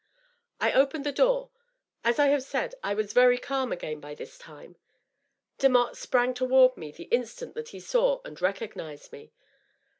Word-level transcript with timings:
I 0.59 0.73
opened 0.73 1.05
the 1.05 1.11
door. 1.11 1.51
As 2.03 2.17
I 2.17 2.25
have 2.29 2.41
said, 2.41 2.73
I 2.81 2.95
was 2.95 3.13
very 3.13 3.37
calm 3.37 3.71
again, 3.71 3.99
by 3.99 4.15
this 4.15 4.35
time. 4.39 4.77
Demotte 5.59 5.95
sprang 5.95 6.33
toward 6.33 6.75
me 6.75 6.91
the 6.91 7.03
instant 7.13 7.53
that 7.53 7.69
he 7.69 7.79
saw 7.79 8.19
and 8.25 8.35
recog 8.35 8.73
nized 8.73 9.11
me. 9.11 9.31